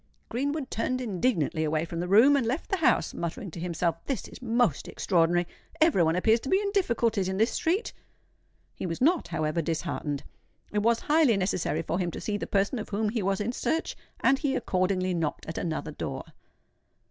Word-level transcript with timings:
Greenwood 0.29 0.71
turned 0.71 0.99
indignantly 0.99 1.63
away 1.63 1.85
from 1.85 1.99
the 1.99 2.07
room, 2.07 2.35
and 2.35 2.43
left 2.47 2.71
the 2.71 2.77
house, 2.77 3.13
muttering 3.13 3.51
to 3.51 3.59
himself, 3.59 4.03
"This 4.05 4.27
is 4.27 4.41
most 4.41 4.87
extraordinary! 4.87 5.45
Every 5.79 6.01
one 6.01 6.15
appears 6.15 6.39
to 6.39 6.49
be 6.49 6.59
in 6.59 6.71
difficulties 6.71 7.29
in 7.29 7.37
this 7.37 7.51
street." 7.51 7.93
He 8.73 8.87
was 8.87 8.99
not, 8.99 9.27
however, 9.27 9.61
disheartened: 9.61 10.23
it 10.73 10.79
was 10.79 11.01
highly 11.01 11.37
necessary 11.37 11.83
for 11.83 11.99
him 11.99 12.09
to 12.09 12.19
see 12.19 12.35
the 12.35 12.47
person 12.47 12.79
of 12.79 12.89
whom 12.89 13.09
he 13.09 13.21
was 13.21 13.39
in 13.39 13.51
search; 13.51 13.95
and 14.21 14.39
he 14.39 14.55
accordingly 14.55 15.13
knocked 15.13 15.45
at 15.45 15.59
another 15.59 15.91
door. 15.91 16.23